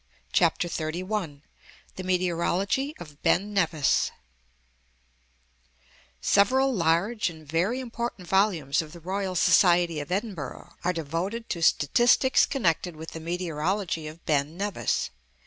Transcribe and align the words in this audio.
CHAPTER 0.31 0.67
XXXI 0.67 1.41
THE 1.95 2.01
METEOROLOGY 2.03 2.95
OF 2.97 3.21
BEN 3.21 3.53
NEVIS 3.53 4.09
Several 6.19 6.73
large 6.73 7.29
and 7.29 7.45
very 7.47 7.79
important 7.79 8.27
volumes 8.27 8.81
of 8.81 8.93
the 8.93 8.99
Royal 8.99 9.35
Society 9.35 9.99
of 9.99 10.11
Edinburgh 10.11 10.73
are 10.83 10.91
devoted 10.91 11.49
to 11.49 11.61
statistics 11.61 12.47
connected 12.47 12.95
with 12.95 13.11
the 13.11 13.19
meteorology 13.19 14.07
of 14.07 14.25
Ben 14.25 14.57
Nevis. 14.57 15.11